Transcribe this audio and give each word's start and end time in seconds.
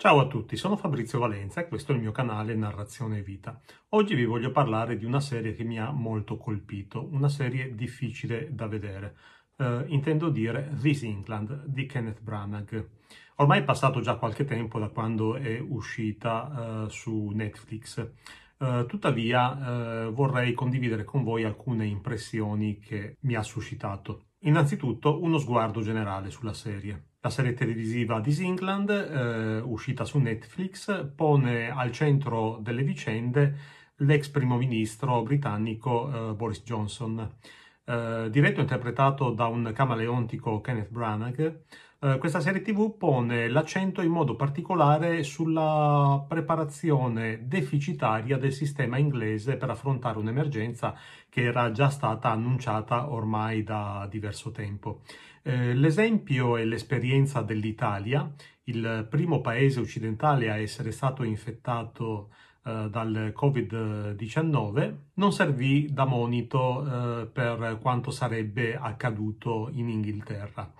Ciao 0.00 0.18
a 0.18 0.26
tutti, 0.28 0.56
sono 0.56 0.78
Fabrizio 0.78 1.18
Valenza 1.18 1.60
e 1.60 1.68
questo 1.68 1.92
è 1.92 1.94
il 1.94 2.00
mio 2.00 2.10
canale 2.10 2.54
Narrazione 2.54 3.20
Vita. 3.20 3.60
Oggi 3.90 4.14
vi 4.14 4.24
voglio 4.24 4.50
parlare 4.50 4.96
di 4.96 5.04
una 5.04 5.20
serie 5.20 5.52
che 5.52 5.62
mi 5.62 5.78
ha 5.78 5.90
molto 5.90 6.38
colpito, 6.38 7.06
una 7.12 7.28
serie 7.28 7.74
difficile 7.74 8.48
da 8.50 8.66
vedere. 8.66 9.14
Uh, 9.58 9.84
intendo 9.88 10.30
dire 10.30 10.72
This 10.80 11.02
England 11.02 11.66
di 11.66 11.84
Kenneth 11.84 12.22
Branagh. 12.22 12.88
Ormai 13.34 13.60
è 13.60 13.64
passato 13.64 14.00
già 14.00 14.14
qualche 14.14 14.46
tempo 14.46 14.78
da 14.78 14.88
quando 14.88 15.34
è 15.34 15.60
uscita 15.60 16.84
uh, 16.86 16.88
su 16.88 17.32
Netflix. 17.34 18.10
Uh, 18.56 18.86
tuttavia 18.86 20.08
vorrei 20.08 20.54
condividere 20.54 21.04
con 21.04 21.22
voi 21.22 21.44
alcune 21.44 21.84
impressioni 21.84 22.78
che 22.78 23.18
mi 23.20 23.34
ha 23.34 23.42
suscitato. 23.42 24.29
Innanzitutto 24.44 25.22
uno 25.22 25.36
sguardo 25.36 25.82
generale 25.82 26.30
sulla 26.30 26.54
serie. 26.54 27.08
La 27.20 27.28
serie 27.28 27.52
televisiva 27.52 28.22
This 28.22 28.40
England, 28.40 28.88
eh, 28.88 29.60
uscita 29.60 30.04
su 30.06 30.18
Netflix, 30.18 31.10
pone 31.14 31.68
al 31.68 31.92
centro 31.92 32.58
delle 32.62 32.82
vicende 32.82 33.58
l'ex 33.96 34.28
primo 34.28 34.56
ministro 34.56 35.22
britannico 35.22 36.30
eh, 36.30 36.34
Boris 36.34 36.62
Johnson. 36.62 37.36
Eh, 37.84 38.28
diretto 38.30 38.60
e 38.60 38.62
interpretato 38.62 39.30
da 39.30 39.46
un 39.46 39.72
camaleontico 39.74 40.62
Kenneth 40.62 40.90
Branagh, 40.90 41.60
eh, 42.02 42.16
questa 42.18 42.40
serie 42.40 42.62
tv 42.62 42.96
pone 42.96 43.48
l'accento 43.48 44.00
in 44.00 44.10
modo 44.10 44.34
particolare 44.34 45.22
sulla 45.22 46.24
preparazione 46.26 47.46
deficitaria 47.46 48.38
del 48.38 48.52
sistema 48.52 48.96
inglese 48.96 49.56
per 49.56 49.68
affrontare 49.68 50.18
un'emergenza 50.18 50.94
che 51.28 51.42
era 51.42 51.70
già 51.72 51.90
stata 51.90 52.30
annunciata 52.30 53.10
ormai 53.10 53.62
da 53.62 54.06
diverso 54.10 54.50
tempo. 54.50 55.02
Eh, 55.42 55.74
l'esempio 55.74 56.56
e 56.56 56.64
l'esperienza 56.64 57.42
dell'Italia, 57.42 58.32
il 58.64 59.06
primo 59.10 59.42
paese 59.42 59.80
occidentale 59.80 60.50
a 60.50 60.56
essere 60.56 60.92
stato 60.92 61.22
infettato 61.22 62.30
eh, 62.64 62.88
dal 62.90 63.34
Covid-19, 63.36 64.94
non 65.14 65.32
servì 65.32 65.92
da 65.92 66.06
monito 66.06 66.82
eh, 67.22 67.26
per 67.26 67.78
quanto 67.82 68.10
sarebbe 68.10 68.74
accaduto 68.74 69.68
in 69.72 69.90
Inghilterra. 69.90 70.72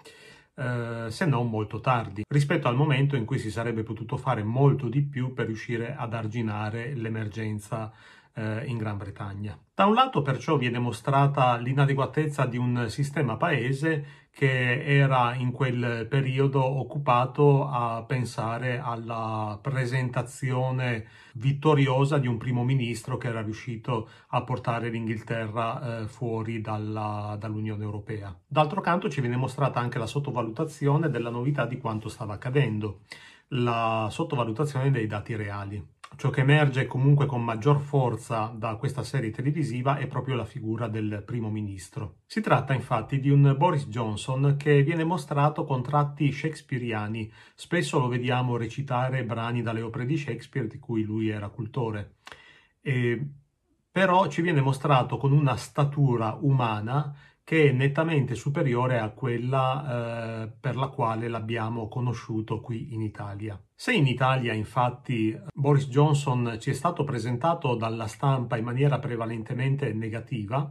Eh, 0.60 1.10
se 1.10 1.24
non 1.24 1.48
molto 1.48 1.80
tardi, 1.80 2.22
rispetto 2.28 2.68
al 2.68 2.76
momento 2.76 3.16
in 3.16 3.24
cui 3.24 3.38
si 3.38 3.50
sarebbe 3.50 3.82
potuto 3.82 4.18
fare 4.18 4.42
molto 4.42 4.88
di 4.88 5.00
più 5.00 5.32
per 5.32 5.46
riuscire 5.46 5.94
ad 5.96 6.12
arginare 6.12 6.94
l'emergenza 6.94 7.90
eh, 8.34 8.64
in 8.66 8.78
Gran 8.78 8.96
Bretagna. 8.96 9.58
Da 9.74 9.86
un 9.86 9.94
lato 9.94 10.22
perciò 10.22 10.56
viene 10.56 10.78
mostrata 10.78 11.56
l'inadeguatezza 11.56 12.44
di 12.46 12.58
un 12.58 12.86
sistema 12.88 13.36
paese 13.36 14.28
che 14.30 14.84
era 14.84 15.34
in 15.34 15.50
quel 15.50 16.06
periodo 16.08 16.62
occupato 16.62 17.66
a 17.66 18.04
pensare 18.04 18.78
alla 18.78 19.58
presentazione 19.60 21.06
vittoriosa 21.34 22.18
di 22.18 22.26
un 22.26 22.36
primo 22.36 22.62
ministro 22.62 23.16
che 23.16 23.28
era 23.28 23.42
riuscito 23.42 24.08
a 24.28 24.42
portare 24.42 24.88
l'Inghilterra 24.88 26.02
eh, 26.02 26.06
fuori 26.06 26.60
dalla, 26.60 27.36
dall'Unione 27.38 27.82
Europea. 27.82 28.34
D'altro 28.46 28.80
canto 28.80 29.10
ci 29.10 29.20
viene 29.20 29.36
mostrata 29.36 29.80
anche 29.80 29.98
la 29.98 30.06
sottovalutazione 30.06 31.10
della 31.10 31.30
novità 31.30 31.66
di 31.66 31.78
quanto 31.78 32.08
stava 32.08 32.34
accadendo, 32.34 33.00
la 33.48 34.08
sottovalutazione 34.10 34.90
dei 34.90 35.06
dati 35.06 35.34
reali. 35.34 35.98
Ciò 36.20 36.28
che 36.28 36.42
emerge 36.42 36.86
comunque 36.86 37.24
con 37.24 37.42
maggior 37.42 37.80
forza 37.80 38.52
da 38.54 38.76
questa 38.76 39.02
serie 39.02 39.30
televisiva 39.30 39.96
è 39.96 40.06
proprio 40.06 40.34
la 40.34 40.44
figura 40.44 40.86
del 40.86 41.22
primo 41.24 41.48
ministro. 41.48 42.18
Si 42.26 42.42
tratta 42.42 42.74
infatti 42.74 43.20
di 43.20 43.30
un 43.30 43.54
Boris 43.56 43.86
Johnson 43.86 44.56
che 44.58 44.82
viene 44.82 45.02
mostrato 45.02 45.64
con 45.64 45.82
tratti 45.82 46.30
shakespeariani, 46.30 47.32
spesso 47.54 47.98
lo 47.98 48.08
vediamo 48.08 48.58
recitare 48.58 49.24
brani 49.24 49.62
dalle 49.62 49.80
opere 49.80 50.04
di 50.04 50.18
Shakespeare 50.18 50.66
di 50.66 50.78
cui 50.78 51.04
lui 51.04 51.30
era 51.30 51.48
cultore. 51.48 52.16
E, 52.82 53.26
però 53.90 54.26
ci 54.28 54.42
viene 54.42 54.60
mostrato 54.60 55.16
con 55.16 55.32
una 55.32 55.56
statura 55.56 56.36
umana 56.38 57.16
che 57.44 57.68
è 57.68 57.72
nettamente 57.72 58.34
superiore 58.34 58.98
a 58.98 59.10
quella 59.10 60.44
eh, 60.44 60.52
per 60.60 60.76
la 60.76 60.88
quale 60.88 61.28
l'abbiamo 61.28 61.88
conosciuto 61.88 62.60
qui 62.60 62.94
in 62.94 63.02
Italia. 63.02 63.60
Se 63.74 63.92
in 63.92 64.06
Italia 64.06 64.52
infatti 64.52 65.36
Boris 65.52 65.88
Johnson 65.88 66.58
ci 66.60 66.70
è 66.70 66.74
stato 66.74 67.02
presentato 67.04 67.74
dalla 67.74 68.06
stampa 68.06 68.56
in 68.56 68.64
maniera 68.64 68.98
prevalentemente 68.98 69.92
negativa, 69.92 70.70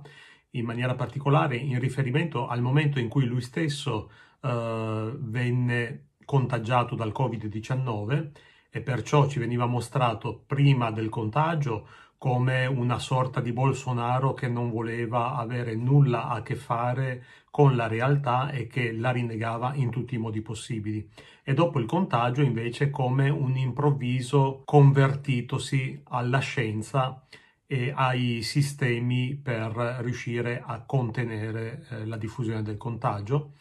in 0.51 0.65
maniera 0.65 0.95
particolare 0.95 1.57
in 1.57 1.79
riferimento 1.79 2.47
al 2.47 2.61
momento 2.61 2.99
in 2.99 3.09
cui 3.09 3.25
lui 3.25 3.41
stesso 3.41 4.09
eh, 4.41 5.11
venne 5.17 6.09
contagiato 6.23 6.95
dal 6.95 7.11
Covid-19 7.11 8.31
e 8.71 8.81
perciò 8.81 9.27
ci 9.27 9.39
veniva 9.39 9.65
mostrato 9.65 10.43
prima 10.45 10.91
del 10.91 11.09
contagio 11.09 11.87
come 12.19 12.65
una 12.65 12.99
sorta 12.99 13.39
di 13.39 13.53
Bolsonaro 13.53 14.33
che 14.33 14.49
non 14.49 14.69
voleva 14.69 15.37
avere 15.37 15.73
nulla 15.73 16.27
a 16.27 16.41
che 16.41 16.57
fare 16.57 17.23
con 17.49 17.77
la 17.77 17.87
realtà 17.87 18.51
e 18.51 18.67
che 18.67 18.91
la 18.91 19.11
rinnegava 19.11 19.73
in 19.75 19.89
tutti 19.89 20.15
i 20.15 20.17
modi 20.17 20.41
possibili. 20.41 21.09
E 21.43 21.53
dopo 21.53 21.79
il 21.79 21.85
contagio 21.85 22.41
invece 22.41 22.89
come 22.89 23.29
un 23.29 23.55
improvviso 23.55 24.63
convertitosi 24.65 26.01
alla 26.09 26.39
scienza 26.39 27.23
e 27.65 27.93
ai 27.95 28.41
sistemi 28.41 29.35
per 29.35 29.71
riuscire 30.01 30.61
a 30.63 30.81
contenere 30.81 31.85
eh, 31.89 32.05
la 32.05 32.17
diffusione 32.17 32.63
del 32.63 32.77
contagio 32.77 33.53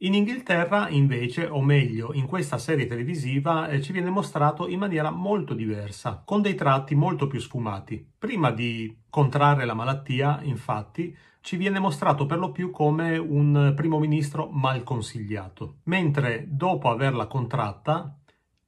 in 0.00 0.14
Inghilterra 0.14 0.88
invece, 0.90 1.46
o 1.46 1.60
meglio, 1.60 2.12
in 2.12 2.26
questa 2.26 2.56
serie 2.58 2.86
televisiva 2.86 3.68
eh, 3.68 3.82
ci 3.82 3.90
viene 3.90 4.10
mostrato 4.10 4.68
in 4.68 4.78
maniera 4.78 5.10
molto 5.10 5.54
diversa, 5.54 6.22
con 6.24 6.40
dei 6.40 6.54
tratti 6.54 6.94
molto 6.94 7.26
più 7.26 7.40
sfumati. 7.40 8.12
Prima 8.16 8.52
di 8.52 8.96
contrarre 9.10 9.64
la 9.64 9.74
malattia, 9.74 10.40
infatti, 10.42 11.16
ci 11.40 11.56
viene 11.56 11.80
mostrato 11.80 12.26
per 12.26 12.38
lo 12.38 12.52
più 12.52 12.70
come 12.70 13.18
un 13.18 13.72
primo 13.74 13.98
ministro 13.98 14.48
mal 14.48 14.84
consigliato, 14.84 15.78
mentre 15.84 16.44
dopo 16.46 16.90
averla 16.90 17.26
contratta, 17.26 18.16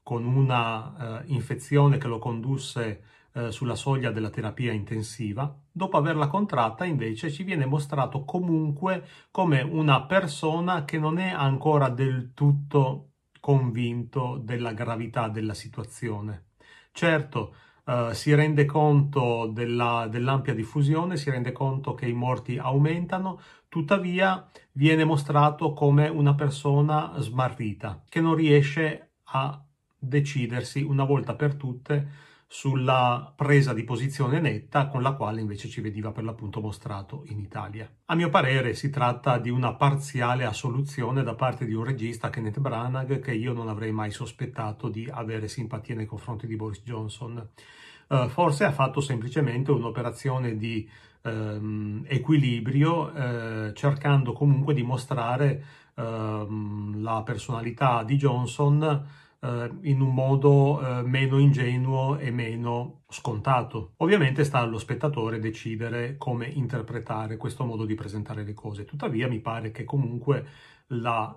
con 0.03 0.25
una 0.25 1.21
eh, 1.21 1.25
infezione 1.27 1.99
che 1.99 2.09
lo 2.09 2.19
condusse 2.19 3.03
eh, 3.33 3.51
sulla 3.53 3.75
soglia 3.75 4.11
della 4.11 4.31
terapia 4.31 4.73
intensiva, 4.73 5.57
dopo 5.71 5.97
averla 5.97 6.27
contratta 6.27 6.85
invece 6.85 7.31
ci 7.31 7.43
viene 7.45 7.67
mostrato 7.67 8.25
comunque 8.25 9.07
come 9.31 9.61
una 9.61 10.05
persona 10.05 10.85
che 10.85 10.99
non 10.99 11.19
è 11.19 11.31
ancora 11.31 11.89
del 11.89 12.33
tutto 12.35 13.11
convinto 13.41 14.39
della 14.43 14.73
gravità 14.73 15.29
della 15.29 15.55
situazione. 15.55 16.47
Certo, 16.93 17.55
Uh, 17.83 18.13
si 18.13 18.33
rende 18.35 18.67
conto 18.67 19.47
della, 19.53 20.07
dell'ampia 20.09 20.55
diffusione, 20.55 21.17
si 21.17 21.29
rende 21.29 21.51
conto 21.51 21.95
che 21.95 22.07
i 22.07 22.13
morti 22.13 22.57
aumentano, 22.57 23.41
tuttavia 23.69 24.49
viene 24.73 25.03
mostrato 25.05 25.73
come 25.73 26.07
una 26.07 26.35
persona 26.35 27.15
smarrita, 27.19 28.05
che 28.09 28.21
non 28.21 28.35
riesce 28.35 29.15
a 29.33 29.61
decidersi 29.99 30.83
una 30.83 31.05
volta 31.05 31.35
per 31.35 31.57
tutte 31.57 32.09
sulla 32.53 33.33
presa 33.37 33.73
di 33.73 33.85
posizione 33.85 34.41
netta 34.41 34.89
con 34.89 35.03
la 35.03 35.13
quale 35.13 35.41
invece 35.41 35.69
ci 35.69 35.81
veniva 35.81 36.11
per 36.11 36.25
l'appunto 36.25 36.61
mostrato 36.61 37.23
in 37.27 37.39
Italia. 37.39 37.89
A 38.07 38.17
mio 38.17 38.29
parere 38.29 38.75
si 38.75 38.91
tratta 38.91 39.39
di 39.39 39.51
una 39.51 39.75
parziale 39.75 40.45
assoluzione 40.45 41.23
da 41.23 41.37
parte 41.37 41.65
di 41.65 41.75
un 41.75 41.85
regista, 41.85 42.29
Kenneth 42.29 42.59
Branagh, 42.59 43.21
che 43.21 43.33
io 43.33 43.53
non 43.53 43.69
avrei 43.69 43.93
mai 43.93 44.11
sospettato 44.11 44.89
di 44.89 45.09
avere 45.09 45.47
simpatia 45.47 45.95
nei 45.95 46.07
confronti 46.07 46.49
di 46.49 46.57
Boris 46.57 46.83
Johnson. 46.83 47.51
Uh, 48.09 48.27
forse 48.27 48.65
ha 48.65 48.73
fatto 48.73 49.01
semplicemente 49.01 49.71
un'operazione 49.71 50.57
di 50.57 50.91
um, 51.23 52.03
equilibrio, 52.09 53.13
uh, 53.13 53.73
cercando 53.75 54.33
comunque 54.33 54.75
di 54.75 54.83
mostrare 54.83 55.65
uh, 55.95 56.03
la 57.01 57.23
personalità 57.25 58.03
di 58.03 58.17
Johnson 58.17 59.29
eh, 59.41 59.71
in 59.83 60.01
un 60.01 60.15
modo 60.15 60.81
eh, 60.81 61.03
meno 61.03 61.39
ingenuo 61.39 62.19
e 62.19 62.31
meno 62.31 63.03
scontato. 63.09 63.95
Ovviamente 63.99 64.45
sta 64.45 64.59
allo 64.59 64.79
spettatore 64.79 65.39
decidere 65.39 66.17
come 66.17 66.47
interpretare 66.47 67.37
questo 67.37 67.65
modo 67.65 67.85
di 67.85 67.95
presentare 67.95 68.45
le 68.45 68.55
cose. 68.55 68.85
Tuttavia 68.85 69.29
mi 69.29 69.41
pare 69.41 69.71
che 69.71 69.85
comunque 69.85 70.47
la 70.89 71.37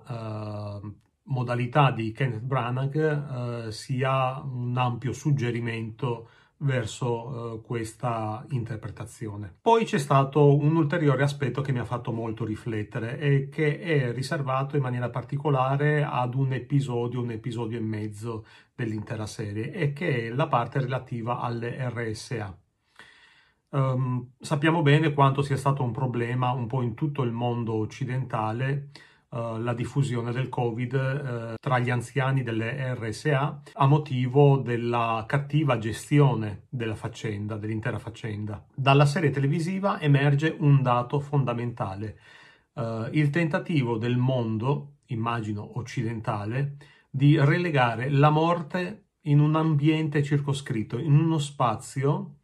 eh, 0.82 0.92
modalità 1.24 1.90
di 1.90 2.12
Kenneth 2.12 2.42
Branagh 2.42 3.68
sia 3.68 4.40
un 4.40 4.76
ampio 4.76 5.12
suggerimento 5.12 6.28
verso 6.58 7.26
uh, 7.26 7.62
questa 7.62 8.44
interpretazione. 8.50 9.54
Poi 9.60 9.84
c'è 9.84 9.98
stato 9.98 10.56
un 10.56 10.76
ulteriore 10.76 11.22
aspetto 11.22 11.60
che 11.60 11.72
mi 11.72 11.78
ha 11.78 11.84
fatto 11.84 12.12
molto 12.12 12.44
riflettere 12.44 13.18
e 13.18 13.48
che 13.48 13.80
è 13.80 14.12
riservato 14.12 14.76
in 14.76 14.82
maniera 14.82 15.10
particolare 15.10 16.04
ad 16.04 16.34
un 16.34 16.52
episodio, 16.52 17.20
un 17.20 17.32
episodio 17.32 17.78
e 17.78 17.82
mezzo 17.82 18.46
dell'intera 18.74 19.26
serie 19.26 19.72
e 19.72 19.92
che 19.92 20.26
è 20.26 20.28
la 20.30 20.46
parte 20.46 20.80
relativa 20.80 21.40
alle 21.40 21.76
RSA. 21.90 22.58
Um, 23.70 23.80
ehm, 23.80 24.30
sappiamo 24.40 24.82
bene 24.82 25.12
quanto 25.12 25.42
sia 25.42 25.56
stato 25.56 25.82
un 25.82 25.92
problema 25.92 26.52
un 26.52 26.66
po' 26.66 26.82
in 26.82 26.94
tutto 26.94 27.22
il 27.22 27.32
mondo 27.32 27.74
occidentale 27.74 28.90
uh, 29.34 29.58
la 29.58 29.74
diffusione 29.74 30.32
del 30.32 30.48
Covid 30.48 30.92
uh, 30.92 31.54
tra 31.60 31.78
gli 31.80 31.90
anziani 31.90 32.42
delle 32.42 32.94
RSA 32.94 33.62
a 33.72 33.86
motivo 33.86 34.58
della 34.58 35.24
cattiva 35.26 35.78
gestione 35.78 36.66
della 36.68 36.94
faccenda, 36.94 37.56
dell'intera 37.56 37.98
faccenda. 37.98 38.64
Dalla 38.74 39.06
serie 39.06 39.30
televisiva 39.30 40.00
emerge 40.00 40.54
un 40.56 40.80
dato 40.82 41.18
fondamentale. 41.18 42.18
Uh, 42.74 43.08
il 43.10 43.30
tentativo 43.30 43.98
del 43.98 44.16
mondo, 44.16 44.98
immagino 45.06 45.78
occidentale, 45.78 46.76
di 47.10 47.38
relegare 47.38 48.10
la 48.10 48.30
morte 48.30 49.00
in 49.26 49.40
un 49.40 49.56
ambiente 49.56 50.22
circoscritto, 50.22 50.98
in 50.98 51.16
uno 51.16 51.38
spazio 51.38 52.38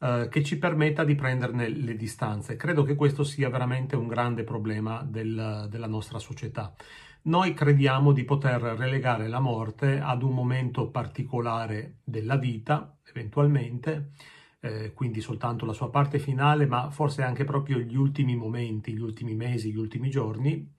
eh, 0.00 0.28
che 0.30 0.42
ci 0.44 0.58
permetta 0.58 1.04
di 1.04 1.14
prenderne 1.14 1.68
le 1.68 1.96
distanze. 1.96 2.56
Credo 2.56 2.82
che 2.84 2.94
questo 2.94 3.24
sia 3.24 3.50
veramente 3.50 3.96
un 3.96 4.06
grande 4.06 4.44
problema 4.44 5.02
del, 5.02 5.66
della 5.68 5.86
nostra 5.86 6.18
società. 6.18 6.74
Noi 7.22 7.52
crediamo 7.52 8.12
di 8.12 8.24
poter 8.24 8.60
relegare 8.60 9.28
la 9.28 9.40
morte 9.40 9.98
ad 9.98 10.22
un 10.22 10.32
momento 10.32 10.88
particolare 10.90 11.98
della 12.04 12.36
vita, 12.36 12.96
eventualmente, 13.10 14.12
eh, 14.60 14.92
quindi 14.94 15.20
soltanto 15.20 15.66
la 15.66 15.72
sua 15.72 15.90
parte 15.90 16.18
finale, 16.18 16.66
ma 16.66 16.90
forse 16.90 17.22
anche 17.22 17.44
proprio 17.44 17.78
gli 17.78 17.96
ultimi 17.96 18.36
momenti, 18.36 18.92
gli 18.92 19.00
ultimi 19.00 19.34
mesi, 19.34 19.72
gli 19.72 19.76
ultimi 19.76 20.10
giorni, 20.10 20.74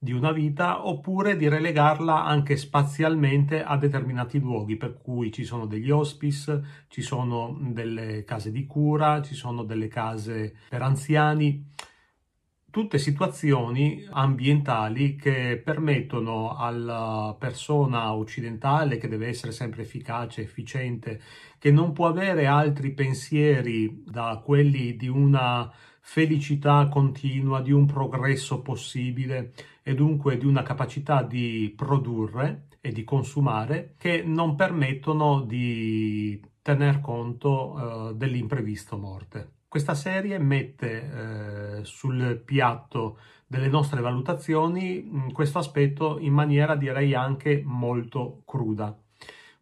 di 0.00 0.12
una 0.12 0.30
vita 0.30 0.86
oppure 0.86 1.36
di 1.36 1.48
relegarla 1.48 2.24
anche 2.24 2.56
spazialmente 2.56 3.64
a 3.64 3.76
determinati 3.76 4.38
luoghi 4.38 4.76
per 4.76 4.96
cui 4.96 5.32
ci 5.32 5.42
sono 5.44 5.66
degli 5.66 5.90
hospice, 5.90 6.84
ci 6.86 7.02
sono 7.02 7.58
delle 7.72 8.22
case 8.24 8.52
di 8.52 8.64
cura, 8.64 9.20
ci 9.22 9.34
sono 9.34 9.64
delle 9.64 9.88
case 9.88 10.54
per 10.68 10.82
anziani, 10.82 11.72
tutte 12.70 12.98
situazioni 12.98 14.06
ambientali 14.08 15.16
che 15.16 15.60
permettono 15.64 16.54
alla 16.56 17.34
persona 17.36 18.14
occidentale 18.14 18.98
che 18.98 19.08
deve 19.08 19.26
essere 19.26 19.50
sempre 19.50 19.82
efficace, 19.82 20.42
efficiente, 20.42 21.20
che 21.58 21.72
non 21.72 21.92
può 21.92 22.06
avere 22.06 22.46
altri 22.46 22.92
pensieri 22.92 24.04
da 24.06 24.40
quelli 24.44 24.94
di 24.94 25.08
una 25.08 25.72
felicità 26.00 26.88
continua, 26.88 27.60
di 27.60 27.72
un 27.72 27.84
progresso 27.84 28.62
possibile 28.62 29.52
e 29.88 29.94
dunque 29.94 30.36
di 30.36 30.44
una 30.44 30.62
capacità 30.62 31.22
di 31.22 31.72
produrre 31.74 32.66
e 32.82 32.92
di 32.92 33.04
consumare 33.04 33.94
che 33.96 34.22
non 34.22 34.54
permettono 34.54 35.40
di 35.40 36.38
tener 36.60 37.00
conto 37.00 38.10
eh, 38.10 38.14
dell'imprevisto 38.14 38.98
morte. 38.98 39.52
Questa 39.66 39.94
serie 39.94 40.38
mette 40.38 41.78
eh, 41.78 41.84
sul 41.84 42.42
piatto 42.44 43.16
delle 43.46 43.68
nostre 43.68 44.02
valutazioni 44.02 45.00
mh, 45.00 45.32
questo 45.32 45.56
aspetto 45.56 46.18
in 46.18 46.34
maniera 46.34 46.76
direi 46.76 47.14
anche 47.14 47.62
molto 47.64 48.42
cruda. 48.44 48.94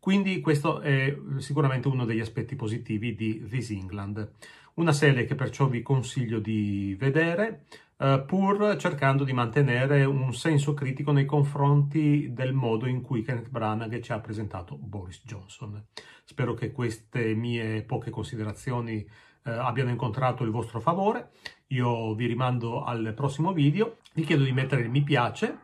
Quindi 0.06 0.40
questo 0.40 0.82
è 0.82 1.18
sicuramente 1.38 1.88
uno 1.88 2.04
degli 2.04 2.20
aspetti 2.20 2.54
positivi 2.54 3.16
di 3.16 3.44
This 3.48 3.70
England. 3.70 4.34
Una 4.74 4.92
serie 4.92 5.24
che 5.24 5.34
perciò 5.34 5.66
vi 5.66 5.82
consiglio 5.82 6.38
di 6.38 6.94
vedere, 6.96 7.64
eh, 7.98 8.22
pur 8.24 8.76
cercando 8.76 9.24
di 9.24 9.32
mantenere 9.32 10.04
un 10.04 10.32
senso 10.32 10.74
critico 10.74 11.10
nei 11.10 11.24
confronti 11.24 12.32
del 12.32 12.52
modo 12.52 12.86
in 12.86 13.02
cui 13.02 13.22
Kenneth 13.22 13.48
Branagh 13.48 13.98
ci 13.98 14.12
ha 14.12 14.20
presentato 14.20 14.76
Boris 14.76 15.22
Johnson. 15.24 15.84
Spero 16.24 16.54
che 16.54 16.70
queste 16.70 17.34
mie 17.34 17.82
poche 17.82 18.10
considerazioni 18.10 18.98
eh, 19.00 19.50
abbiano 19.50 19.90
incontrato 19.90 20.44
il 20.44 20.50
vostro 20.50 20.78
favore. 20.78 21.30
Io 21.70 22.14
vi 22.14 22.26
rimando 22.26 22.84
al 22.84 23.12
prossimo 23.12 23.52
video, 23.52 23.96
vi 24.14 24.22
chiedo 24.22 24.44
di 24.44 24.52
mettere 24.52 24.82
il 24.82 24.88
mi 24.88 25.02
piace 25.02 25.62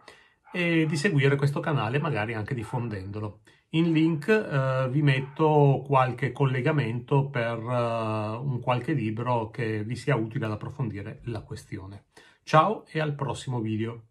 e 0.52 0.86
di 0.86 0.96
seguire 0.96 1.36
questo 1.36 1.60
canale 1.60 1.98
magari 1.98 2.34
anche 2.34 2.54
diffondendolo. 2.54 3.40
In 3.70 3.90
link 3.90 4.28
eh, 4.28 4.88
vi 4.90 5.00
metto 5.00 5.82
qualche 5.86 6.30
collegamento 6.30 7.28
per 7.28 7.58
eh, 7.58 8.36
un 8.36 8.60
qualche 8.60 8.92
libro 8.92 9.50
che 9.50 9.82
vi 9.82 9.96
sia 9.96 10.14
utile 10.14 10.44
ad 10.44 10.52
approfondire 10.52 11.20
la 11.24 11.40
questione. 11.40 12.04
Ciao 12.42 12.84
e 12.90 13.00
al 13.00 13.14
prossimo 13.14 13.60
video. 13.60 14.02